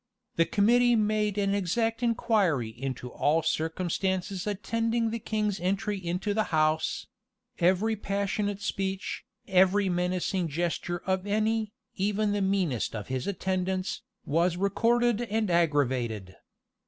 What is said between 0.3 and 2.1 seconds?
The committee made an exact